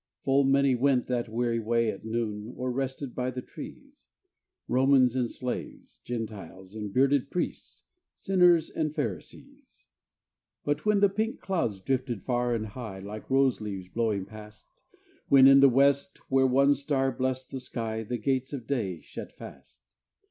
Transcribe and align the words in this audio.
Full 0.21 0.43
many 0.45 0.73
went 0.73 1.05
that 1.05 1.29
weary 1.29 1.59
way 1.59 1.91
at 1.91 2.03
noon, 2.03 2.55
Or 2.57 2.71
rested 2.71 3.13
by 3.13 3.29
the 3.29 3.43
trees, 3.43 4.03
Romans 4.67 5.15
and 5.15 5.29
slaves, 5.29 5.99
Gentiles 6.03 6.73
and 6.73 6.91
bearded 6.91 7.29
priests, 7.29 7.83
Sinners 8.15 8.71
and 8.71 8.95
Pharisees. 8.95 9.85
But 10.65 10.87
when 10.87 11.01
the 11.01 11.07
pink 11.09 11.39
clouds 11.39 11.79
drifted 11.81 12.23
far 12.23 12.55
and 12.55 12.65
high, 12.65 12.97
Like 12.97 13.29
rose 13.29 13.61
leaves 13.61 13.89
blowing 13.89 14.25
past, 14.25 14.65
When 15.29 15.45
in 15.45 15.59
the 15.59 15.69
west 15.69 16.17
where 16.31 16.47
one 16.47 16.73
star 16.73 17.11
blessed 17.11 17.51
the 17.51 17.59
sky 17.59 18.01
The 18.01 18.17
gates 18.17 18.53
of 18.53 18.65
day 18.65 19.01
shut 19.01 19.31
fast. 19.31 19.83